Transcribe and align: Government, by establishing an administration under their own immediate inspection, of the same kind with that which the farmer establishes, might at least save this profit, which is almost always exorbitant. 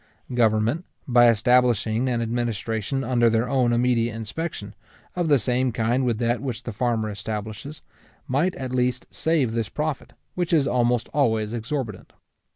Government, 0.33 0.85
by 1.07 1.29
establishing 1.29 2.09
an 2.09 2.23
administration 2.23 3.03
under 3.03 3.29
their 3.29 3.47
own 3.47 3.71
immediate 3.71 4.15
inspection, 4.15 4.73
of 5.15 5.27
the 5.27 5.37
same 5.37 5.71
kind 5.71 6.05
with 6.05 6.17
that 6.17 6.41
which 6.41 6.63
the 6.63 6.71
farmer 6.73 7.07
establishes, 7.11 7.83
might 8.27 8.55
at 8.55 8.73
least 8.73 9.05
save 9.11 9.51
this 9.51 9.69
profit, 9.69 10.13
which 10.33 10.53
is 10.53 10.65
almost 10.67 11.07
always 11.13 11.53
exorbitant. 11.53 12.13